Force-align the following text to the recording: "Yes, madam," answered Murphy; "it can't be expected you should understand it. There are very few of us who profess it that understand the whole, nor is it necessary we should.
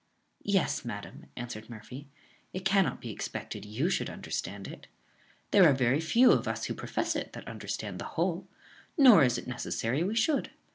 "Yes, 0.41 0.83
madam," 0.83 1.27
answered 1.37 1.69
Murphy; 1.69 2.07
"it 2.53 2.65
can't 2.65 2.99
be 2.99 3.11
expected 3.11 3.65
you 3.65 3.87
should 3.87 4.09
understand 4.09 4.67
it. 4.67 4.87
There 5.51 5.69
are 5.69 5.73
very 5.73 5.99
few 6.01 6.31
of 6.31 6.47
us 6.47 6.65
who 6.65 6.73
profess 6.73 7.15
it 7.15 7.33
that 7.33 7.47
understand 7.47 7.99
the 7.99 8.05
whole, 8.17 8.47
nor 8.97 9.23
is 9.23 9.37
it 9.37 9.45
necessary 9.45 10.01
we 10.03 10.15
should. 10.15 10.49